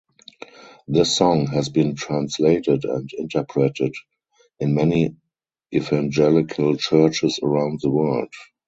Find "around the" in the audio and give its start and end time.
7.43-7.91